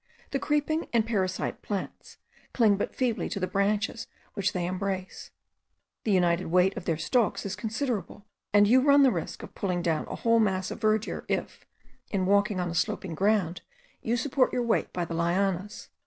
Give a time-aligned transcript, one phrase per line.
[0.31, 2.17] The creeping and parasite plants
[2.55, 5.29] cling but feebly to the branches which they embrace;
[6.05, 9.83] the united weight of their stalks is considerable, and you run the risk of pulling
[9.83, 11.67] down a whole mass of verdure, if,
[12.09, 13.61] in walking on a sloping ground,
[14.01, 15.89] you support your weight by the lianas.